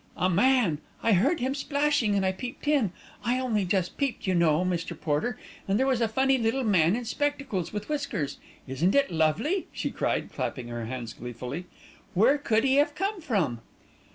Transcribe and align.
"A 0.17 0.31
man, 0.31 0.79
I 1.03 1.13
heard 1.13 1.39
him 1.41 1.53
splashing 1.53 2.15
and 2.15 2.25
I 2.25 2.31
peeped 2.31 2.67
in, 2.67 2.91
I 3.23 3.39
only 3.39 3.65
just 3.65 3.97
peeped, 3.97 4.25
you 4.25 4.33
know, 4.33 4.65
Mr. 4.65 4.99
Porter, 4.99 5.37
and 5.67 5.77
there 5.77 5.85
was 5.85 6.01
a 6.01 6.07
funny 6.07 6.39
little 6.39 6.63
man 6.63 6.95
in 6.95 7.05
spectacles 7.05 7.71
with 7.71 7.87
whiskers. 7.87 8.39
Isn't 8.65 8.95
it 8.95 9.11
lovely!" 9.11 9.67
she 9.71 9.91
cried, 9.91 10.33
clapping 10.33 10.69
her 10.69 10.85
hands 10.85 11.13
gleefully. 11.13 11.67
"Where 12.15 12.39
could 12.39 12.63
he 12.63 12.77
have 12.77 12.95
come 12.95 13.21
from?" 13.21 13.61